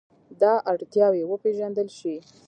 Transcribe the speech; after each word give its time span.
دا 0.41 0.53
اړتیاوې 0.71 1.23
وپېژندل 1.25 1.87
شي. 1.97 2.15